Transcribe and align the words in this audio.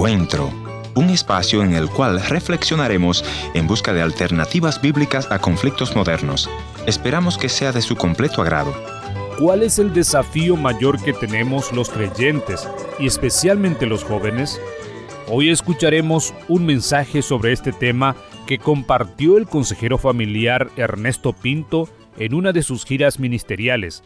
Encuentro, 0.00 0.50
un 0.94 1.10
espacio 1.10 1.62
en 1.62 1.74
el 1.74 1.90
cual 1.90 2.22
reflexionaremos 2.22 3.22
en 3.52 3.66
busca 3.66 3.92
de 3.92 4.00
alternativas 4.00 4.80
bíblicas 4.80 5.30
a 5.30 5.40
conflictos 5.40 5.94
modernos. 5.94 6.48
Esperamos 6.86 7.36
que 7.36 7.50
sea 7.50 7.70
de 7.70 7.82
su 7.82 7.96
completo 7.96 8.40
agrado. 8.40 8.72
¿Cuál 9.38 9.62
es 9.62 9.78
el 9.78 9.92
desafío 9.92 10.56
mayor 10.56 10.98
que 11.02 11.12
tenemos 11.12 11.70
los 11.72 11.90
creyentes 11.90 12.66
y 12.98 13.08
especialmente 13.08 13.84
los 13.84 14.02
jóvenes? 14.02 14.58
Hoy 15.28 15.50
escucharemos 15.50 16.32
un 16.48 16.64
mensaje 16.64 17.20
sobre 17.20 17.52
este 17.52 17.70
tema 17.70 18.16
que 18.46 18.56
compartió 18.56 19.36
el 19.36 19.46
consejero 19.46 19.98
familiar 19.98 20.70
Ernesto 20.78 21.34
Pinto 21.34 21.90
en 22.18 22.32
una 22.32 22.52
de 22.52 22.62
sus 22.62 22.86
giras 22.86 23.18
ministeriales. 23.18 24.02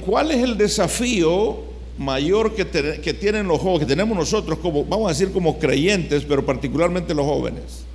¿Cuál 0.05 0.30
es 0.30 0.44
el 0.44 0.58
desafío 0.58 1.56
mayor 1.97 2.55
que, 2.55 2.66
tienen 3.14 3.48
los 3.48 3.61
jóvenes, 3.61 3.86
que 3.86 3.94
tenemos 3.94 4.14
nosotros 4.14 4.58
como, 4.58 4.84
vamos 4.84 5.06
a 5.06 5.14
decir 5.14 5.33
como 5.33 5.58
creyentes, 5.58 6.27
pero 6.27 6.44
particularmente 6.44 7.14
los 7.14 7.25
jóvenes? 7.25 7.86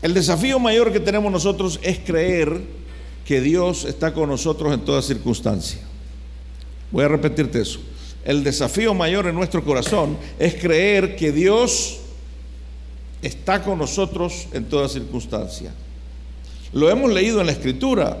El 0.00 0.14
desafío 0.14 0.58
mayor 0.58 0.90
que 0.90 1.00
tenemos 1.00 1.30
nosotros 1.30 1.78
es 1.82 1.98
creer 1.98 2.62
que 3.26 3.42
Dios 3.42 3.84
está 3.84 4.14
con 4.14 4.30
nosotros 4.30 4.72
en 4.72 4.80
toda 4.80 5.02
circunstancia. 5.02 5.82
Voy 6.90 7.04
a 7.04 7.08
repetirte 7.08 7.60
eso 7.60 7.80
el 8.24 8.44
desafío 8.44 8.94
mayor 8.94 9.26
en 9.26 9.34
nuestro 9.34 9.64
corazón 9.64 10.18
es 10.38 10.54
creer 10.54 11.16
que 11.16 11.32
Dios 11.32 12.00
está 13.22 13.62
con 13.62 13.78
nosotros 13.78 14.46
en 14.52 14.64
toda 14.64 14.88
circunstancia. 14.88 15.72
Lo 16.72 16.90
hemos 16.90 17.12
leído 17.12 17.40
en 17.40 17.46
la 17.46 17.52
escritura, 17.52 18.18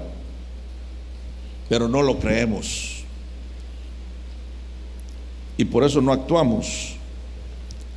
pero 1.68 1.88
no 1.88 2.02
lo 2.02 2.18
creemos. 2.18 3.04
Y 5.56 5.64
por 5.64 5.84
eso 5.84 6.00
no 6.00 6.12
actuamos 6.12 6.94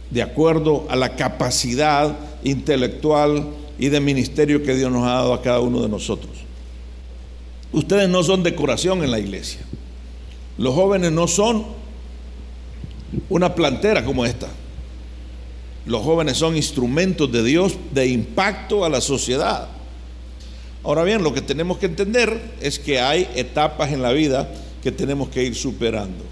de 0.09 0.22
acuerdo 0.22 0.86
a 0.90 0.96
la 0.96 1.16
capacidad 1.16 2.18
intelectual 2.44 3.48
y 3.80 3.90
de 3.90 4.00
ministerio 4.00 4.62
que 4.64 4.75
Dios 4.75 4.92
nos 4.92 5.04
ha 5.04 5.14
dado 5.14 5.34
a 5.34 5.42
cada 5.42 5.59
uno 5.59 5.81
de 5.81 5.88
nosotros. 5.88 6.31
Ustedes 7.72 8.09
no 8.09 8.22
son 8.24 8.44
decoración 8.44 9.04
en 9.04 9.12
la 9.12 9.20
iglesia. 9.20 9.62
Los 10.58 10.75
jóvenes 10.75 11.12
no 11.12 11.28
son 11.28 11.81
una 13.30 13.56
plantera 13.56 14.04
como 14.04 14.26
esta. 14.26 14.48
Los 15.86 16.04
jóvenes 16.04 16.38
son 16.38 16.56
instrumentos 16.56 17.32
de 17.32 17.44
Dios 17.44 17.76
de 17.94 18.08
impacto 18.08 18.86
a 18.86 18.90
la 18.90 19.02
sociedad. 19.02 19.68
Ahora 20.84 21.04
bien, 21.04 21.24
lo 21.24 21.34
que 21.34 21.42
tenemos 21.42 21.78
que 21.78 21.88
entender 21.88 22.42
es 22.60 22.80
que 22.80 23.00
hay 23.00 23.28
etapas 23.36 23.92
en 23.92 24.02
la 24.02 24.12
vida 24.12 24.52
que 24.84 24.92
tenemos 24.92 25.30
que 25.30 25.44
ir 25.44 25.56
superando. 25.56 26.24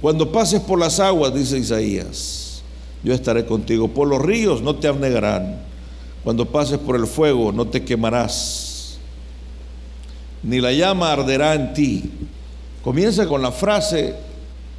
Cuando 0.00 0.32
pases 0.32 0.60
por 0.60 0.78
las 0.78 0.98
aguas, 0.98 1.34
dice 1.34 1.58
Isaías, 1.58 2.62
yo 3.04 3.14
estaré 3.14 3.44
contigo. 3.44 3.88
Por 3.88 4.08
los 4.08 4.20
ríos 4.20 4.62
no 4.62 4.76
te 4.76 4.88
abnegarán. 4.88 5.60
Cuando 6.24 6.46
pases 6.46 6.78
por 6.78 6.96
el 6.96 7.06
fuego 7.06 7.52
no 7.52 7.66
te 7.66 7.84
quemarás. 7.84 8.98
Ni 10.42 10.60
la 10.60 10.72
llama 10.72 11.12
arderá 11.12 11.54
en 11.54 11.72
ti. 11.72 12.10
Comienza 12.82 13.26
con 13.26 13.42
la 13.42 13.52
frase, 13.52 14.14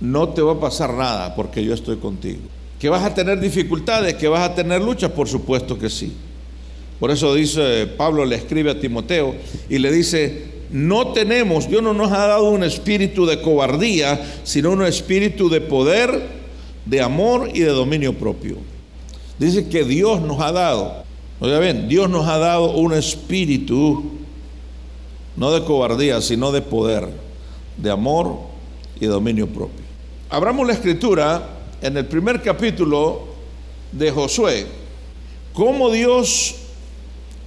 no 0.04 0.28
te 0.28 0.42
va 0.42 0.52
a 0.52 0.60
pasar 0.60 0.94
nada 0.94 1.34
porque 1.34 1.64
yo 1.64 1.74
estoy 1.74 1.96
contigo. 1.96 2.42
¿Que 2.78 2.90
vas 2.90 3.04
a 3.04 3.14
tener 3.14 3.40
dificultades? 3.40 4.16
¿Que 4.16 4.28
vas 4.28 4.50
a 4.50 4.54
tener 4.54 4.82
luchas? 4.82 5.12
Por 5.12 5.30
supuesto 5.30 5.80
que 5.80 5.90
sí. 5.90 6.12
Por 7.00 7.10
eso 7.10 7.34
dice 7.34 7.88
Pablo, 7.88 8.26
le 8.26 8.36
escribe 8.36 8.72
a 8.72 8.80
Timoteo 8.80 9.34
y 9.70 9.78
le 9.78 9.94
dice, 9.94 10.44
no 10.72 11.14
tenemos, 11.14 11.70
Dios 11.70 11.82
no 11.82 11.94
nos 11.94 12.12
ha 12.12 12.28
dado 12.28 12.50
un 12.50 12.66
espíritu 12.66 13.26
de 13.26 13.42
cobardía, 13.42 14.20
sino 14.44 14.72
un 14.72 14.84
espíritu 14.84 15.48
de 15.48 15.62
poder, 15.62 16.22
de 16.86 17.02
amor 17.02 17.50
y 17.54 17.62
de 17.62 17.70
dominio 17.70 18.14
propio. 18.14 18.58
Dice 19.40 19.70
que 19.70 19.86
Dios 19.86 20.22
nos 20.22 20.42
ha 20.42 20.52
dado, 20.52 21.06
oiga 21.40 21.60
bien, 21.60 21.88
Dios 21.88 22.10
nos 22.10 22.28
ha 22.28 22.40
dado 22.40 22.74
un 22.74 22.92
espíritu, 22.92 24.04
no 25.38 25.52
de 25.54 25.64
cobardía, 25.64 26.20
sino 26.20 26.52
de 26.52 26.62
poder, 26.62 27.08
de 27.78 27.90
amor 27.90 28.40
y 29.00 29.06
dominio 29.06 29.48
propio. 29.48 29.83
Abramos 30.34 30.66
la 30.66 30.74
escritura 30.74 31.48
en 31.80 31.96
el 31.96 32.08
primer 32.08 32.42
capítulo 32.42 33.28
de 33.92 34.10
Josué, 34.10 34.66
cómo 35.54 35.92
Dios 35.92 36.56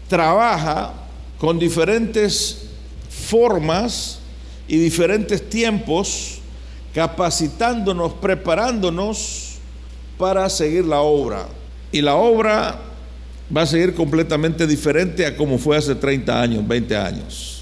trabaja 0.06 0.94
con 1.36 1.58
diferentes 1.58 2.68
formas 3.10 4.20
y 4.68 4.76
diferentes 4.76 5.50
tiempos, 5.50 6.38
capacitándonos, 6.94 8.12
preparándonos 8.12 9.56
para 10.16 10.48
seguir 10.48 10.84
la 10.84 11.00
obra. 11.00 11.48
Y 11.90 12.00
la 12.00 12.14
obra 12.14 12.78
va 13.54 13.62
a 13.62 13.66
seguir 13.66 13.96
completamente 13.96 14.64
diferente 14.64 15.26
a 15.26 15.36
como 15.36 15.58
fue 15.58 15.76
hace 15.76 15.96
30 15.96 16.40
años, 16.40 16.68
20 16.68 16.96
años. 16.96 17.55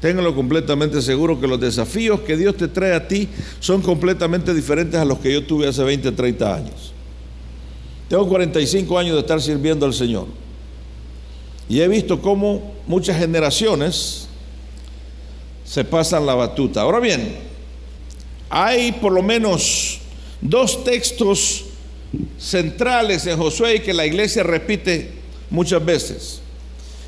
Ténganlo 0.00 0.34
completamente 0.34 1.02
seguro 1.02 1.38
que 1.38 1.46
los 1.46 1.60
desafíos 1.60 2.20
que 2.20 2.36
Dios 2.36 2.56
te 2.56 2.68
trae 2.68 2.94
a 2.94 3.06
ti 3.06 3.28
son 3.60 3.82
completamente 3.82 4.54
diferentes 4.54 4.98
a 4.98 5.04
los 5.04 5.18
que 5.18 5.32
yo 5.32 5.44
tuve 5.44 5.68
hace 5.68 5.84
20, 5.84 6.12
30 6.12 6.54
años. 6.54 6.92
Tengo 8.08 8.26
45 8.26 8.98
años 8.98 9.14
de 9.14 9.20
estar 9.20 9.40
sirviendo 9.42 9.84
al 9.84 9.92
Señor. 9.92 10.26
Y 11.68 11.80
he 11.80 11.88
visto 11.88 12.20
cómo 12.20 12.72
muchas 12.86 13.18
generaciones 13.18 14.26
se 15.64 15.84
pasan 15.84 16.24
la 16.24 16.34
batuta. 16.34 16.80
Ahora 16.80 16.98
bien, 16.98 17.36
hay 18.48 18.92
por 18.92 19.12
lo 19.12 19.22
menos 19.22 19.98
dos 20.40 20.82
textos 20.82 21.66
centrales 22.38 23.26
en 23.26 23.36
Josué 23.36 23.82
que 23.82 23.92
la 23.92 24.06
iglesia 24.06 24.42
repite 24.42 25.12
muchas 25.50 25.84
veces. 25.84 26.40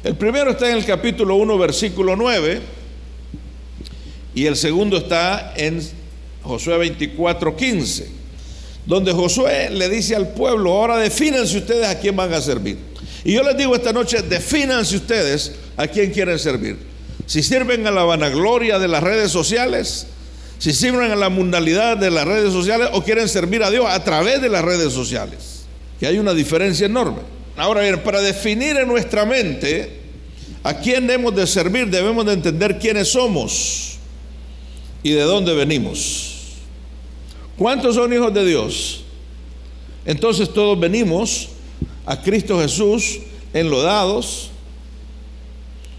El 0.04 0.14
primero 0.14 0.50
está 0.50 0.70
en 0.70 0.76
el 0.76 0.84
capítulo 0.84 1.36
1, 1.36 1.58
versículo 1.58 2.16
9 2.16 2.81
y 4.34 4.46
el 4.46 4.56
segundo 4.56 4.96
está 4.96 5.52
en 5.56 5.80
Josué 6.42 6.78
24, 6.78 7.56
15, 7.56 8.08
donde 8.86 9.12
Josué 9.12 9.70
le 9.70 9.88
dice 9.88 10.16
al 10.16 10.28
pueblo, 10.28 10.72
ahora 10.72 10.96
defínanse 10.96 11.58
ustedes 11.58 11.86
a 11.86 11.98
quién 11.98 12.16
van 12.16 12.32
a 12.32 12.40
servir. 12.40 12.78
Y 13.24 13.34
yo 13.34 13.42
les 13.42 13.56
digo 13.56 13.74
esta 13.76 13.92
noche, 13.92 14.22
defínanse 14.22 14.96
ustedes 14.96 15.52
a 15.76 15.86
quién 15.86 16.10
quieren 16.10 16.38
servir. 16.38 16.76
Si 17.26 17.42
sirven 17.42 17.86
a 17.86 17.90
la 17.90 18.02
vanagloria 18.02 18.78
de 18.78 18.88
las 18.88 19.02
redes 19.02 19.30
sociales, 19.30 20.06
si 20.58 20.72
sirven 20.72 21.10
a 21.10 21.16
la 21.16 21.28
mundanalidad 21.28 21.96
de 21.96 22.10
las 22.10 22.26
redes 22.26 22.52
sociales 22.52 22.88
o 22.92 23.02
quieren 23.02 23.28
servir 23.28 23.62
a 23.62 23.70
Dios 23.70 23.86
a 23.88 24.02
través 24.02 24.40
de 24.40 24.48
las 24.48 24.64
redes 24.64 24.92
sociales, 24.92 25.64
que 26.00 26.06
hay 26.06 26.18
una 26.18 26.34
diferencia 26.34 26.86
enorme. 26.86 27.18
Ahora 27.56 27.82
bien, 27.82 28.00
para 28.00 28.20
definir 28.20 28.76
en 28.76 28.88
nuestra 28.88 29.24
mente 29.24 30.00
a 30.64 30.74
quién 30.74 31.06
debemos 31.06 31.34
de 31.34 31.46
servir, 31.46 31.88
debemos 31.88 32.24
de 32.26 32.32
entender 32.32 32.78
quiénes 32.78 33.08
somos 33.08 33.91
y 35.02 35.10
de 35.10 35.22
dónde 35.22 35.54
venimos. 35.54 36.56
¿Cuántos 37.56 37.94
son 37.94 38.12
hijos 38.12 38.32
de 38.32 38.44
Dios? 38.44 39.04
Entonces 40.04 40.52
todos 40.52 40.78
venimos 40.78 41.48
a 42.06 42.20
Cristo 42.20 42.58
Jesús 42.60 43.20
enlodados, 43.52 44.50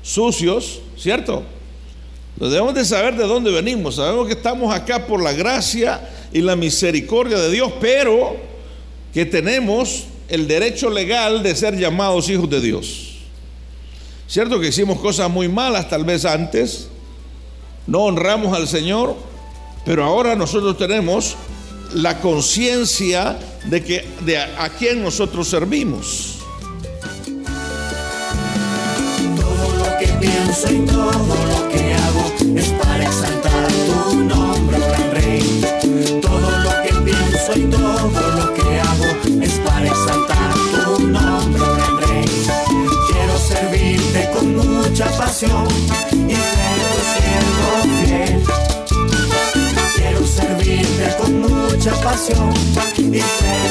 sucios, 0.02 0.82
¿cierto? 0.98 1.44
debemos 2.36 2.74
de 2.74 2.84
saber 2.84 3.16
de 3.16 3.26
dónde 3.26 3.52
venimos. 3.52 3.96
Sabemos 3.96 4.28
que 4.28 4.34
estamos 4.34 4.74
acá 4.74 5.06
por 5.08 5.22
la 5.22 5.34
gracia 5.34 6.10
y 6.32 6.42
la 6.42 6.56
misericordia 6.56 7.38
de 7.38 7.52
Dios, 7.52 7.72
pero 7.80 8.36
que 9.14 9.26
tenemos 9.26 10.06
el 10.28 10.48
derecho 10.48 10.90
legal 10.90 11.44
de 11.44 11.56
ser 11.56 11.78
llamados 11.78 12.30
hijos 12.30 12.50
de 12.50 12.60
Dios. 12.60 13.10
Cierto 14.28 14.60
que 14.60 14.70
hicimos 14.70 15.00
cosas 15.00 15.30
muy 15.30 15.48
malas 15.48 15.90
tal 15.90 16.04
vez 16.04 16.26
antes, 16.26 16.88
no 17.88 18.00
honramos 18.04 18.56
al 18.56 18.68
Señor, 18.68 19.16
pero 19.86 20.04
ahora 20.04 20.36
nosotros 20.36 20.78
tenemos 20.78 21.36
la 21.94 22.20
conciencia 22.20 23.38
de 23.66 23.84
que 23.84 24.08
de 24.22 24.38
a, 24.38 24.64
a 24.64 24.70
quién 24.70 25.04
nosotros 25.04 25.48
servimos. 25.48 26.40
Todo 29.36 29.78
lo 29.78 29.98
que 30.00 30.08
pienso 30.20 30.72
y 30.72 30.80
todo 30.86 31.12
lo 31.12 31.70
que 31.70 31.94
hago 31.94 32.34
es 32.58 32.70
para 32.72 33.04
exaltar 33.04 33.68
tu 33.86 34.16
nombre, 34.16 34.80
gran 34.80 35.12
rey. 35.12 35.62
Todo 36.22 36.52
lo 36.60 36.70
que 36.84 36.94
pienso 37.12 37.54
y 37.56 37.64
todo 37.66 38.32
lo 38.38 38.54
que 38.54 38.80
hago 38.80 39.42
es 39.42 39.54
para 39.60 39.88
exaltar 39.88 40.54
tu 40.86 41.08
nombre, 41.08 41.62
gran 41.62 41.98
rey. 42.02 42.26
Quiero 43.12 43.38
servirte 43.38 44.30
con 44.34 44.56
mucha 44.56 45.06
pasión 45.18 45.68
mucha 51.84 52.02
pasión 52.02 52.50
y 52.98 53.20
fiel. 53.20 53.62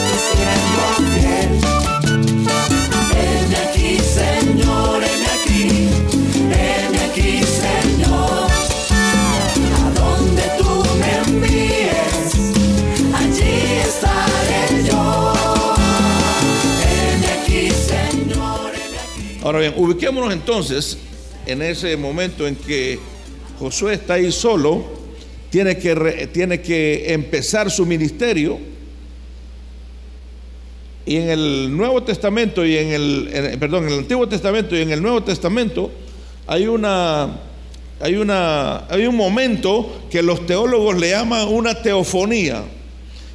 Heme 3.15 3.57
aquí, 3.57 3.99
Señor, 4.01 5.03
heme 5.03 5.29
aquí, 5.41 5.89
aquí, 7.11 7.43
Señor. 7.43 8.51
A 9.75 9.91
donde 9.95 10.43
tú 10.59 10.71
me 11.01 11.11
envíes, 11.25 12.29
allí 13.15 13.55
estaré 13.87 14.63
yo. 14.91 15.33
Heme 16.85 17.29
aquí, 17.41 17.71
Señor, 17.71 18.73
aquí. 18.75 19.41
Ahora 19.43 19.59
bien, 19.61 19.73
ubiquémonos 19.75 20.35
entonces 20.35 20.99
en 21.47 21.63
ese 21.63 21.97
momento 21.97 22.47
en 22.47 22.57
que 22.57 23.01
Josué 23.59 23.95
está 23.95 24.15
ahí 24.15 24.31
solo, 24.31 25.01
tiene 25.53 25.77
que, 25.77 26.31
tiene 26.33 26.63
que 26.63 27.13
empezar 27.13 27.71
su 27.71 27.85
ministerio. 27.85 28.59
Y 31.05 31.17
en 31.17 31.29
el 31.29 31.77
Nuevo 31.77 32.03
Testamento 32.03 32.65
y 32.65 32.79
en 32.79 32.89
el, 32.93 33.59
perdón, 33.61 33.85
en 33.85 33.93
el 33.93 33.99
Antiguo 33.99 34.27
Testamento 34.27 34.75
y 34.75 34.81
en 34.81 34.93
el 34.93 35.03
Nuevo 35.03 35.23
Testamento 35.23 35.93
hay 36.47 36.67
una, 36.67 37.39
hay 38.01 38.15
una, 38.15 38.87
hay 38.89 39.07
un 39.07 39.15
momento 39.15 40.07
que 40.11 40.23
los 40.23 40.47
teólogos 40.47 40.99
le 40.99 41.11
llaman 41.11 41.49
una 41.49 41.75
teofonía, 41.83 42.65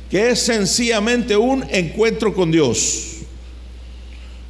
que 0.10 0.32
es 0.32 0.40
sencillamente 0.40 1.38
un 1.38 1.64
encuentro 1.70 2.34
con 2.34 2.52
Dios 2.52 3.14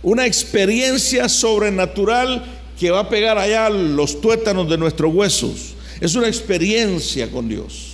una 0.04 0.26
experiencia 0.26 1.28
sobrenatural 1.28 2.46
que 2.80 2.92
va 2.92 3.02
a 3.02 3.10
pegar 3.10 3.38
allá 3.38 3.70
los 3.70 4.22
tuétanos 4.22 4.70
de 4.70 4.78
nuestros 4.78 5.14
huesos. 5.14 5.77
Es 6.02 6.16
una 6.16 6.28
experiencia 6.28 7.30
con 7.30 7.48
Dios. 7.50 7.94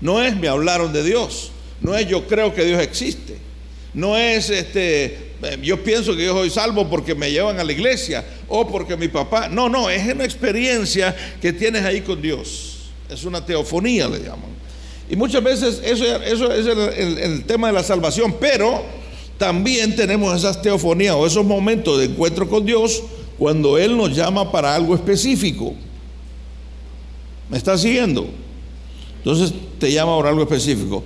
No 0.00 0.22
es 0.22 0.36
me 0.36 0.48
hablaron 0.48 0.92
de 0.92 1.02
Dios. 1.04 1.50
No 1.80 1.94
es 1.96 2.08
yo 2.08 2.26
creo 2.26 2.54
que 2.54 2.64
Dios 2.64 2.80
existe. 2.82 3.36
No 3.94 4.16
es 4.16 4.50
este 4.50 5.28
eh, 5.42 5.58
yo 5.62 5.82
pienso 5.84 6.16
que 6.16 6.24
yo 6.24 6.32
soy 6.34 6.50
salvo 6.50 6.88
porque 6.90 7.14
me 7.14 7.30
llevan 7.30 7.58
a 7.60 7.64
la 7.64 7.72
iglesia 7.72 8.24
o 8.48 8.66
porque 8.66 8.96
mi 8.96 9.08
papá. 9.08 9.48
No, 9.48 9.68
no, 9.68 9.88
es 9.90 10.12
una 10.12 10.24
experiencia 10.24 11.14
que 11.40 11.52
tienes 11.52 11.84
ahí 11.84 12.00
con 12.00 12.20
Dios. 12.20 12.90
Es 13.08 13.24
una 13.24 13.44
teofonía, 13.44 14.08
le 14.08 14.18
llaman. 14.18 14.58
Y 15.10 15.16
muchas 15.16 15.42
veces 15.42 15.80
eso, 15.84 16.04
eso 16.22 16.52
es 16.52 16.66
el, 16.66 16.78
el- 16.78 17.18
el 17.18 17.44
tema 17.44 17.68
de 17.68 17.72
la 17.72 17.82
salvación, 17.82 18.36
pero 18.40 18.82
también 19.38 19.94
tenemos 19.96 20.36
esas 20.36 20.60
teofonías 20.60 21.14
o 21.14 21.26
esos 21.26 21.44
momentos 21.44 21.98
de 21.98 22.06
encuentro 22.06 22.48
con 22.48 22.66
Dios 22.66 23.02
cuando 23.38 23.78
Él 23.78 23.96
nos 23.96 24.14
llama 24.14 24.50
para 24.52 24.74
algo 24.74 24.94
específico. 24.94 25.74
¿Me 27.48 27.56
está 27.56 27.76
siguiendo? 27.78 28.28
Entonces 29.18 29.52
te 29.78 29.92
llama 29.92 30.16
por 30.16 30.26
algo 30.26 30.42
específico. 30.42 31.02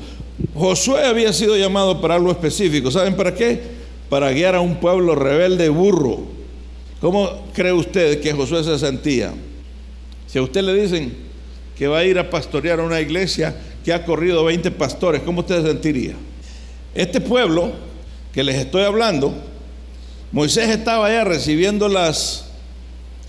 Josué 0.55 1.05
había 1.05 1.33
sido 1.33 1.57
llamado 1.57 2.01
para 2.01 2.15
algo 2.15 2.31
específico. 2.31 2.91
¿Saben 2.91 3.17
para 3.17 3.35
qué? 3.35 3.61
Para 4.09 4.31
guiar 4.33 4.55
a 4.55 4.61
un 4.61 4.77
pueblo 4.77 5.15
rebelde 5.15 5.69
burro. 5.69 6.21
¿Cómo 7.01 7.47
cree 7.53 7.73
usted 7.73 8.21
que 8.21 8.33
Josué 8.33 8.63
se 8.65 8.79
sentía? 8.79 9.33
Si 10.27 10.39
a 10.39 10.43
usted 10.43 10.63
le 10.63 10.75
dicen 10.75 11.13
que 11.77 11.89
va 11.89 11.99
a 11.99 12.05
ir 12.05 12.19
a 12.19 12.31
pastorear 12.31 12.81
a 12.81 12.85
una 12.85 13.01
iglesia 13.01 13.57
que 13.85 13.93
ha 13.93 14.05
corrido 14.05 14.45
20 14.45 14.71
pastores, 14.71 15.23
¿cómo 15.23 15.41
usted 15.41 15.63
se 15.63 15.69
sentiría? 15.69 16.15
Este 16.95 17.21
pueblo 17.21 17.73
que 18.33 18.45
les 18.45 18.57
estoy 18.57 18.85
hablando, 18.85 19.35
Moisés 20.31 20.71
estaba 20.71 21.07
allá 21.07 21.25
recibiendo 21.25 21.89
las, 21.89 22.52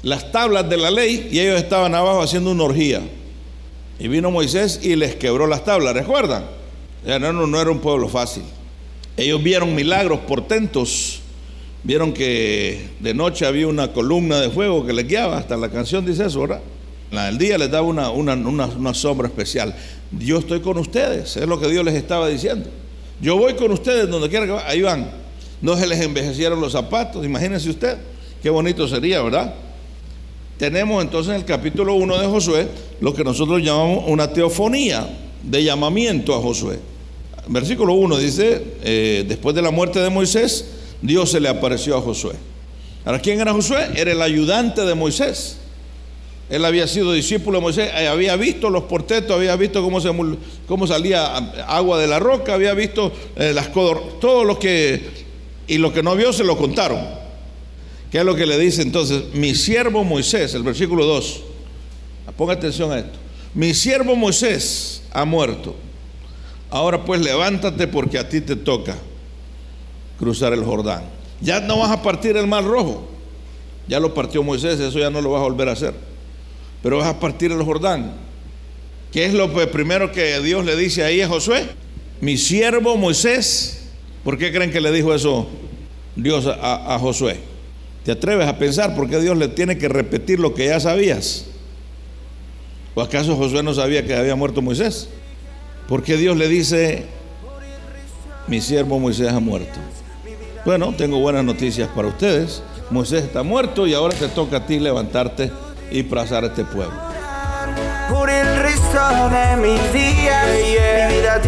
las 0.03 0.31
tablas 0.31 0.69
de 0.69 0.77
la 0.77 0.91
ley 0.91 1.29
y 1.31 1.39
ellos 1.39 1.59
estaban 1.59 1.95
abajo 1.95 2.21
haciendo 2.21 2.51
una 2.51 2.63
orgía. 2.63 3.01
Y 3.99 4.07
vino 4.09 4.29
Moisés 4.29 4.79
y 4.83 4.95
les 4.95 5.15
quebró 5.15 5.47
las 5.47 5.63
tablas, 5.63 5.93
¿recuerdan? 5.95 6.43
Ya 7.05 7.19
no, 7.19 7.33
no, 7.33 7.61
era 7.61 7.71
un 7.71 7.79
pueblo 7.79 8.09
fácil. 8.09 8.43
Ellos 9.15 9.41
vieron 9.41 9.73
milagros 9.73 10.19
portentos, 10.27 11.21
vieron 11.83 12.13
que 12.13 12.89
de 12.99 13.13
noche 13.13 13.45
había 13.45 13.67
una 13.67 13.93
columna 13.93 14.41
de 14.41 14.49
fuego 14.49 14.85
que 14.85 14.93
les 14.93 15.07
guiaba, 15.07 15.37
hasta 15.37 15.55
la 15.55 15.69
canción 15.69 16.05
dice 16.05 16.25
eso, 16.25 16.41
¿verdad? 16.41 16.61
La 17.11 17.31
día 17.31 17.57
les 17.57 17.69
daba 17.69 17.85
una, 17.87 18.09
una, 18.09 18.33
una, 18.33 18.65
una 18.65 18.93
sombra 18.93 19.27
especial. 19.27 19.75
Yo 20.11 20.39
estoy 20.39 20.61
con 20.61 20.77
ustedes, 20.77 21.37
es 21.37 21.47
lo 21.47 21.59
que 21.59 21.67
Dios 21.69 21.85
les 21.85 21.95
estaba 21.95 22.27
diciendo. 22.27 22.69
Yo 23.21 23.37
voy 23.37 23.53
con 23.53 23.71
ustedes 23.71 24.09
donde 24.09 24.29
quiera 24.29 24.45
que 24.45 24.51
vayan. 24.51 24.69
Ahí 24.69 24.81
van. 24.81 25.11
No 25.61 25.77
se 25.77 25.87
les 25.87 26.01
envejecieron 26.01 26.59
los 26.59 26.73
zapatos, 26.73 27.23
imagínense 27.25 27.69
usted. 27.69 27.97
Qué 28.41 28.49
bonito 28.49 28.85
sería, 28.87 29.21
¿verdad? 29.21 29.53
Tenemos 30.57 31.03
entonces 31.03 31.31
en 31.31 31.39
el 31.39 31.45
capítulo 31.45 31.95
1 31.95 32.19
de 32.19 32.27
Josué 32.27 32.67
lo 33.01 33.13
que 33.13 33.23
nosotros 33.23 33.61
llamamos 33.61 34.03
una 34.07 34.31
teofonía 34.31 35.07
de 35.41 35.63
llamamiento 35.63 36.35
a 36.35 36.41
Josué. 36.41 36.79
Versículo 37.47 37.93
1 37.93 38.17
dice, 38.17 38.63
eh, 38.83 39.25
después 39.27 39.55
de 39.55 39.61
la 39.61 39.71
muerte 39.71 39.99
de 39.99 40.09
Moisés, 40.09 40.65
Dios 41.01 41.31
se 41.31 41.39
le 41.39 41.49
apareció 41.49 41.97
a 41.97 42.01
Josué. 42.01 42.33
Ahora, 43.03 43.19
¿quién 43.19 43.41
era 43.41 43.51
Josué? 43.51 43.89
Era 43.95 44.11
el 44.11 44.21
ayudante 44.21 44.85
de 44.85 44.95
Moisés. 44.95 45.57
Él 46.49 46.63
había 46.63 46.87
sido 46.87 47.11
discípulo 47.11 47.57
de 47.57 47.61
Moisés, 47.63 47.91
eh, 47.97 48.07
había 48.07 48.35
visto 48.35 48.69
los 48.69 48.83
portetos, 48.83 49.35
había 49.35 49.55
visto 49.55 49.81
cómo, 49.81 50.87
salía 50.87 51.35
ah, 51.35 51.65
agua 51.67 51.99
de 51.99 52.07
la 52.07 52.19
roca, 52.19 52.53
había 52.53 52.73
visto 52.73 53.11
eh, 53.35 53.53
las 53.53 53.71
todo 53.73 54.43
lo 54.43 54.59
que, 54.59 55.01
y 55.67 55.77
lo 55.79 55.91
que 55.91 56.03
no 56.03 56.15
vio 56.15 56.31
se 56.31 56.43
lo 56.43 56.55
contaron. 56.55 57.22
¿Qué 58.13 58.19
es 58.19 58.25
lo 58.25 58.35
que 58.35 58.45
le 58.45 58.59
dice 58.59 58.83
entonces? 58.83 59.23
Mi 59.33 59.55
siervo 59.55 60.03
Moisés, 60.03 60.53
el 60.53 60.61
versículo 60.61 61.03
2. 61.07 61.41
Ponga 62.37 62.53
atención 62.53 62.91
a 62.91 62.99
esto. 62.99 63.17
Mi 63.55 63.73
siervo 63.73 64.15
Moisés 64.15 65.01
ha 65.11 65.25
muerto. 65.25 65.75
Ahora 66.69 67.05
pues 67.05 67.21
levántate 67.21 67.87
porque 67.87 68.19
a 68.19 68.29
ti 68.29 68.39
te 68.39 68.55
toca 68.55 68.95
cruzar 70.19 70.53
el 70.53 70.63
Jordán. 70.63 71.05
Ya 71.41 71.59
no 71.59 71.79
vas 71.79 71.89
a 71.89 72.03
partir 72.03 72.37
el 72.37 72.45
mar 72.45 72.63
rojo. 72.63 73.09
Ya 73.87 73.99
lo 73.99 74.13
partió 74.13 74.43
Moisés, 74.43 74.79
eso 74.79 74.99
ya 74.99 75.09
no 75.09 75.19
lo 75.19 75.31
vas 75.31 75.39
a 75.39 75.45
volver 75.45 75.69
a 75.69 75.71
hacer. 75.71 75.95
Pero 76.83 76.99
vas 76.99 77.07
a 77.07 77.19
partir 77.19 77.51
el 77.51 77.63
Jordán. 77.63 78.13
¿Qué 79.11 79.25
es 79.25 79.33
lo 79.33 79.51
primero 79.71 80.11
que 80.11 80.39
Dios 80.39 80.63
le 80.65 80.75
dice 80.75 81.03
ahí 81.03 81.21
a 81.21 81.27
Josué? 81.27 81.67
Mi 82.21 82.37
siervo 82.37 82.95
Moisés. 82.95 83.87
¿Por 84.23 84.37
qué 84.37 84.53
creen 84.53 84.69
que 84.69 84.81
le 84.81 84.91
dijo 84.91 85.15
eso 85.15 85.47
Dios 86.15 86.45
a, 86.45 86.93
a 86.93 86.99
Josué? 86.99 87.52
¿Te 88.03 88.11
atreves 88.11 88.47
a 88.47 88.57
pensar 88.57 88.95
por 88.95 89.09
qué 89.09 89.19
Dios 89.19 89.37
le 89.37 89.47
tiene 89.47 89.77
que 89.77 89.87
repetir 89.87 90.39
lo 90.39 90.53
que 90.53 90.67
ya 90.67 90.79
sabías? 90.79 91.45
¿O 92.95 93.01
acaso 93.01 93.35
Josué 93.35 93.63
no 93.63 93.73
sabía 93.73 94.05
que 94.05 94.15
había 94.15 94.35
muerto 94.35 94.61
Moisés? 94.61 95.09
¿Por 95.87 96.03
qué 96.03 96.17
Dios 96.17 96.35
le 96.37 96.47
dice, 96.47 97.05
mi 98.47 98.59
siervo 98.61 98.99
Moisés 98.99 99.29
ha 99.29 99.39
muerto? 99.39 99.79
Bueno, 100.65 100.93
tengo 100.97 101.19
buenas 101.19 101.43
noticias 101.43 101.89
para 101.95 102.09
ustedes. 102.09 102.61
Moisés 102.89 103.23
está 103.23 103.41
muerto 103.41 103.87
y 103.87 103.93
ahora 103.93 104.15
te 104.15 104.27
toca 104.27 104.57
a 104.57 104.65
ti 104.65 104.79
levantarte 104.79 105.51
y 105.89 106.03
pasar 106.03 106.43
a 106.43 106.47
este 106.47 106.65
pueblo. 106.65 106.93
por 108.09 108.29
el 108.29 108.57
resto 108.57 109.29
de 109.29 109.57
mis 109.57 109.93
días, 109.93 110.47
mi 110.53 111.15
vida 111.15 111.39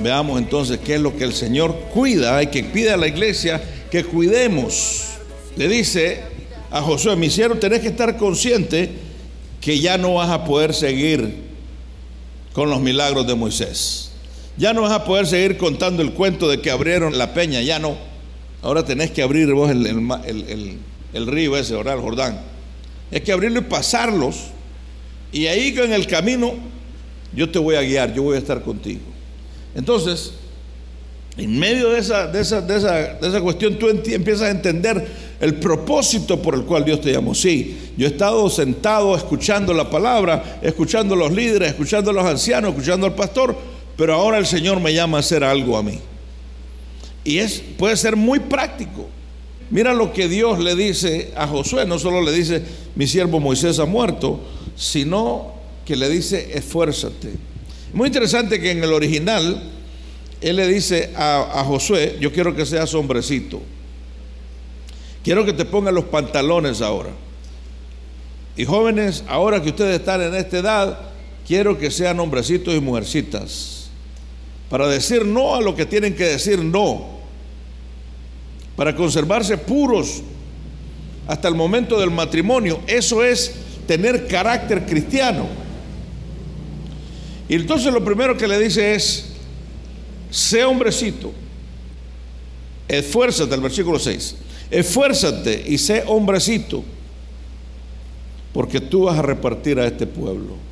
Veamos 0.00 0.38
entonces 0.38 0.78
qué 0.84 0.94
es 0.94 1.00
lo 1.00 1.16
que 1.16 1.24
el 1.24 1.32
Señor 1.32 1.74
cuida 1.92 2.40
y 2.42 2.48
que 2.48 2.62
pide 2.62 2.92
a 2.92 2.96
la 2.96 3.08
iglesia 3.08 3.60
que 3.90 4.04
cuidemos. 4.04 5.14
Le 5.56 5.66
dice, 5.66 6.20
a 6.70 6.82
Josué, 6.82 7.16
mi 7.16 7.30
siervo, 7.30 7.56
tenés 7.56 7.80
que 7.80 7.88
estar 7.88 8.16
consciente 8.16 8.90
que 9.60 9.80
ya 9.80 9.98
no 9.98 10.14
vas 10.14 10.30
a 10.30 10.44
poder 10.44 10.72
seguir 10.72 11.34
con 12.52 12.70
los 12.70 12.80
milagros 12.80 13.26
de 13.26 13.34
Moisés. 13.34 14.11
Ya 14.56 14.72
no 14.72 14.82
vas 14.82 14.92
a 14.92 15.04
poder 15.04 15.26
seguir 15.26 15.56
contando 15.56 16.02
el 16.02 16.12
cuento 16.12 16.48
de 16.48 16.60
que 16.60 16.70
abrieron 16.70 17.16
la 17.16 17.34
peña, 17.34 17.62
ya 17.62 17.78
no. 17.78 17.96
Ahora 18.62 18.84
tenés 18.84 19.10
que 19.10 19.22
abrir 19.22 19.52
vos 19.52 19.70
el, 19.70 21.26
río 21.26 21.56
ese, 21.56 21.74
¿verdad? 21.74 21.94
El 21.94 22.00
Jordán. 22.00 22.40
Es 23.10 23.22
que 23.22 23.32
abrirlo 23.32 23.60
y 23.60 23.64
pasarlos. 23.64 24.36
Y 25.32 25.46
ahí 25.46 25.74
en 25.76 25.92
el 25.92 26.06
camino 26.06 26.54
yo 27.34 27.50
te 27.50 27.58
voy 27.58 27.76
a 27.76 27.82
guiar, 27.82 28.14
yo 28.14 28.22
voy 28.22 28.36
a 28.36 28.38
estar 28.38 28.62
contigo. 28.62 29.00
Entonces, 29.74 30.34
en 31.36 31.58
medio 31.58 31.90
de 31.90 31.98
esa, 31.98 32.26
de 32.26 32.40
esa, 32.40 32.60
de 32.60 32.76
esa, 32.76 33.40
cuestión, 33.40 33.78
tú 33.78 33.88
empiezas 33.88 34.42
a 34.42 34.50
entender 34.50 35.06
el 35.40 35.54
propósito 35.54 36.40
por 36.40 36.54
el 36.54 36.62
cual 36.62 36.84
Dios 36.84 37.00
te 37.00 37.10
llamó. 37.10 37.34
Sí, 37.34 37.92
yo 37.96 38.06
he 38.06 38.10
estado 38.10 38.48
sentado 38.50 39.16
escuchando 39.16 39.72
la 39.72 39.88
palabra, 39.88 40.60
escuchando 40.62 41.14
a 41.14 41.18
los 41.18 41.32
líderes, 41.32 41.70
escuchando 41.70 42.10
a 42.10 42.14
los 42.14 42.24
ancianos, 42.24 42.70
escuchando 42.70 43.06
al 43.06 43.14
pastor, 43.14 43.56
pero 43.96 44.14
ahora 44.14 44.38
el 44.38 44.46
Señor 44.46 44.80
me 44.80 44.94
llama 44.94 45.18
a 45.18 45.20
hacer 45.20 45.44
algo 45.44 45.76
a 45.76 45.82
mí. 45.82 46.00
Y 47.24 47.38
es, 47.38 47.62
puede 47.78 47.96
ser 47.96 48.16
muy 48.16 48.40
práctico. 48.40 49.08
Mira 49.70 49.94
lo 49.94 50.12
que 50.12 50.28
Dios 50.28 50.58
le 50.58 50.74
dice 50.74 51.32
a 51.36 51.46
Josué, 51.46 51.86
no 51.86 51.98
solo 51.98 52.20
le 52.20 52.32
dice, 52.32 52.62
mi 52.94 53.06
siervo 53.06 53.40
Moisés 53.40 53.78
ha 53.78 53.86
muerto, 53.86 54.40
sino 54.76 55.54
que 55.86 55.96
le 55.96 56.08
dice, 56.08 56.50
esfuérzate. 56.54 57.30
Muy 57.92 58.08
interesante 58.08 58.60
que 58.60 58.70
en 58.70 58.82
el 58.82 58.92
original, 58.92 59.62
él 60.40 60.56
le 60.56 60.66
dice 60.66 61.10
a, 61.16 61.64
Josué, 61.66 62.18
yo 62.20 62.32
quiero 62.32 62.54
que 62.54 62.66
seas 62.66 62.92
hombrecito. 62.94 63.62
Quiero 65.24 65.44
que 65.44 65.52
te 65.52 65.64
pongan 65.64 65.94
los 65.94 66.04
pantalones 66.04 66.80
ahora. 66.80 67.10
Y 68.56 68.64
jóvenes, 68.64 69.24
ahora 69.28 69.62
que 69.62 69.70
ustedes 69.70 70.00
están 70.00 70.20
en 70.20 70.34
esta 70.34 70.58
edad, 70.58 70.98
quiero 71.46 71.78
que 71.78 71.90
sean 71.90 72.20
hombrecitos 72.20 72.74
y 72.74 72.80
mujercitas. 72.80 73.81
Para 74.72 74.88
decir 74.88 75.26
no 75.26 75.54
a 75.54 75.60
lo 75.60 75.76
que 75.76 75.84
tienen 75.84 76.14
que 76.14 76.24
decir 76.24 76.58
no. 76.58 77.04
Para 78.74 78.96
conservarse 78.96 79.58
puros 79.58 80.22
hasta 81.26 81.46
el 81.46 81.54
momento 81.54 82.00
del 82.00 82.10
matrimonio. 82.10 82.80
Eso 82.86 83.22
es 83.22 83.54
tener 83.86 84.26
carácter 84.26 84.86
cristiano. 84.86 85.46
Y 87.50 87.56
entonces 87.56 87.92
lo 87.92 88.02
primero 88.02 88.34
que 88.38 88.48
le 88.48 88.58
dice 88.58 88.94
es, 88.94 89.34
sé 90.30 90.64
hombrecito, 90.64 91.32
esfuérzate, 92.88 93.54
el 93.54 93.60
versículo 93.60 93.98
6, 93.98 94.36
esfuérzate 94.70 95.64
y 95.66 95.76
sé 95.76 96.02
hombrecito, 96.06 96.82
porque 98.54 98.80
tú 98.80 99.02
vas 99.02 99.18
a 99.18 99.22
repartir 99.22 99.78
a 99.78 99.86
este 99.86 100.06
pueblo. 100.06 100.71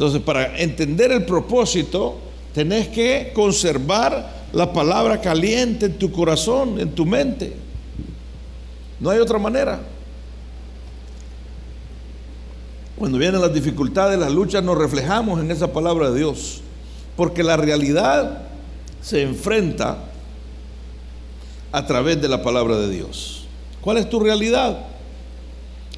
Entonces, 0.00 0.22
para 0.22 0.56
entender 0.56 1.12
el 1.12 1.26
propósito, 1.26 2.16
tenés 2.54 2.88
que 2.88 3.32
conservar 3.34 4.46
la 4.50 4.72
palabra 4.72 5.20
caliente 5.20 5.84
en 5.84 5.98
tu 5.98 6.10
corazón, 6.10 6.80
en 6.80 6.92
tu 6.92 7.04
mente. 7.04 7.52
No 8.98 9.10
hay 9.10 9.18
otra 9.18 9.38
manera. 9.38 9.78
Cuando 12.96 13.18
vienen 13.18 13.42
las 13.42 13.52
dificultades, 13.52 14.18
las 14.18 14.32
luchas, 14.32 14.64
nos 14.64 14.78
reflejamos 14.78 15.38
en 15.38 15.50
esa 15.50 15.70
palabra 15.70 16.10
de 16.10 16.16
Dios. 16.16 16.62
Porque 17.14 17.42
la 17.42 17.58
realidad 17.58 18.44
se 19.02 19.20
enfrenta 19.20 19.98
a 21.72 21.86
través 21.86 22.22
de 22.22 22.28
la 22.28 22.42
palabra 22.42 22.78
de 22.78 22.88
Dios. 22.88 23.44
¿Cuál 23.82 23.98
es 23.98 24.08
tu 24.08 24.18
realidad? 24.18 24.78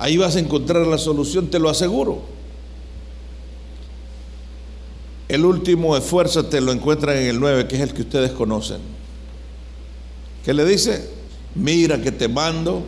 Ahí 0.01 0.17
vas 0.17 0.35
a 0.35 0.41
encontrar 0.41 0.85
la 0.89 0.99
solución, 0.99 1.47
te 1.47 1.61
lo 1.61 1.69
aseguro. 1.69 2.42
El 5.33 5.47
último 5.47 5.97
esfuerzo 5.97 6.45
te 6.45 6.61
lo 6.61 6.73
encuentran 6.73 7.17
en 7.17 7.27
el 7.27 7.41
9, 7.41 7.67
que 7.67 7.77
es 7.77 7.81
el 7.81 7.95
que 7.95 8.03
ustedes 8.03 8.33
conocen. 8.33 8.81
¿Qué 10.45 10.53
le 10.53 10.63
dice? 10.67 11.09
Mira 11.55 12.03
que 12.03 12.13
te 12.13 12.29
mando, 12.29 12.85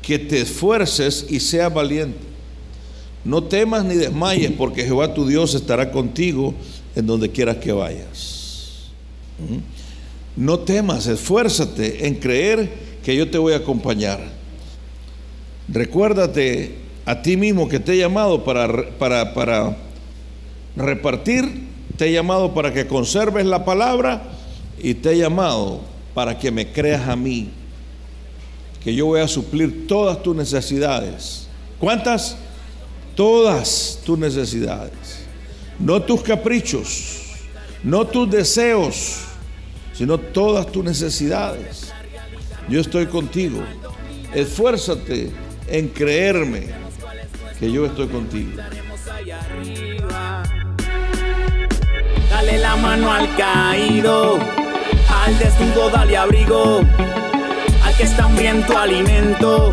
que 0.00 0.20
te 0.20 0.42
esfuerces 0.42 1.26
y 1.28 1.40
seas 1.40 1.74
valiente. 1.74 2.20
No 3.24 3.42
temas 3.42 3.84
ni 3.84 3.96
desmayes, 3.96 4.52
porque 4.52 4.84
Jehová 4.84 5.14
tu 5.14 5.26
Dios 5.26 5.56
estará 5.56 5.90
contigo 5.90 6.54
en 6.94 7.08
donde 7.08 7.32
quieras 7.32 7.56
que 7.56 7.72
vayas. 7.72 8.92
¿Mm? 9.40 10.44
No 10.44 10.60
temas, 10.60 11.08
esfuérzate 11.08 12.06
en 12.06 12.14
creer 12.14 12.72
que 13.02 13.16
yo 13.16 13.28
te 13.28 13.38
voy 13.38 13.52
a 13.52 13.56
acompañar. 13.56 14.20
Recuérdate 15.66 16.76
a 17.04 17.20
ti 17.20 17.36
mismo 17.36 17.68
que 17.68 17.80
te 17.80 17.94
he 17.94 17.98
llamado 17.98 18.44
para, 18.44 18.90
para, 18.96 19.34
para 19.34 19.83
repartir, 20.76 21.68
te 21.96 22.06
he 22.06 22.12
llamado 22.12 22.54
para 22.54 22.72
que 22.72 22.86
conserves 22.86 23.46
la 23.46 23.64
palabra 23.64 24.22
y 24.82 24.94
te 24.94 25.12
he 25.12 25.18
llamado 25.18 25.80
para 26.14 26.38
que 26.38 26.50
me 26.50 26.72
creas 26.72 27.08
a 27.08 27.16
mí, 27.16 27.50
que 28.82 28.94
yo 28.94 29.06
voy 29.06 29.20
a 29.20 29.28
suplir 29.28 29.86
todas 29.86 30.22
tus 30.22 30.34
necesidades. 30.34 31.48
¿Cuántas? 31.78 32.36
todas 33.14 34.00
tus 34.04 34.18
necesidades, 34.18 35.24
no 35.78 36.02
tus 36.02 36.22
caprichos, 36.22 37.20
no 37.82 38.06
tus 38.06 38.30
deseos, 38.30 39.20
sino 39.92 40.18
todas 40.18 40.70
tus 40.70 40.84
necesidades. 40.84 41.92
Yo 42.68 42.80
estoy 42.80 43.06
contigo. 43.06 43.62
Esfuérzate 44.34 45.30
en 45.68 45.88
creerme 45.88 46.66
que 47.60 47.70
yo 47.70 47.86
estoy 47.86 48.08
contigo. 48.08 48.52
Mano 52.76 53.12
al 53.12 53.34
caído, 53.36 54.38
al 55.24 55.38
desnudo 55.38 55.90
dale 55.90 56.16
abrigo, 56.16 56.80
al 57.84 57.96
que 57.96 58.04
está 58.04 58.24
hambriento 58.24 58.76
alimento 58.78 59.72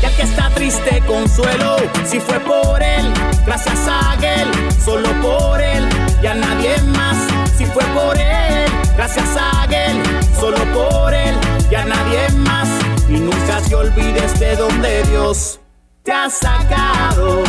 ya 0.00 0.14
que 0.14 0.22
está 0.22 0.50
triste 0.50 1.02
consuelo. 1.06 1.76
Si 2.04 2.20
fue 2.20 2.38
por 2.40 2.82
él, 2.82 3.12
gracias 3.46 3.78
a 3.88 4.16
él, 4.22 4.50
solo 4.84 5.08
por 5.20 5.60
él 5.60 5.88
y 6.22 6.26
a 6.26 6.34
nadie 6.34 6.80
más. 6.96 7.16
Si 7.56 7.64
fue 7.66 7.84
por 7.86 8.16
él, 8.16 8.70
gracias 8.96 9.36
a 9.36 9.64
él, 9.64 10.02
solo 10.38 10.58
por 10.72 11.14
él 11.14 11.34
y 11.70 11.74
a 11.74 11.84
nadie 11.84 12.28
más. 12.36 12.68
Y 13.08 13.18
nunca 13.18 13.60
te 13.68 13.74
olvides 13.74 14.38
de 14.38 14.56
donde 14.56 15.02
Dios 15.04 15.60
te 16.02 16.12
ha 16.12 16.30
sacado. 16.30 17.42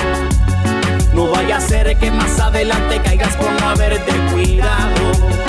Ser 1.70 1.96
que 2.00 2.10
más 2.10 2.40
adelante 2.40 3.00
caigas 3.04 3.38
no 3.62 3.70
haberte 3.70 4.12
cuidado. 4.32 5.49